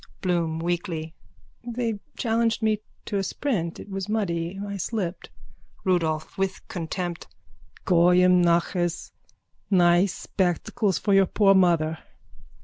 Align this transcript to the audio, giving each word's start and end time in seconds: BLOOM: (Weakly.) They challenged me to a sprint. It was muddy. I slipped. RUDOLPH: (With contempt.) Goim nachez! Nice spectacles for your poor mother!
BLOOM: 0.21 0.57
(Weakly.) 0.57 1.13
They 1.63 1.99
challenged 2.17 2.63
me 2.63 2.79
to 3.05 3.17
a 3.19 3.23
sprint. 3.23 3.79
It 3.79 3.87
was 3.87 4.09
muddy. 4.09 4.59
I 4.65 4.75
slipped. 4.77 5.29
RUDOLPH: 5.85 6.39
(With 6.39 6.67
contempt.) 6.67 7.27
Goim 7.85 8.43
nachez! 8.43 9.11
Nice 9.69 10.15
spectacles 10.15 10.97
for 10.97 11.13
your 11.13 11.27
poor 11.27 11.53
mother! 11.53 11.99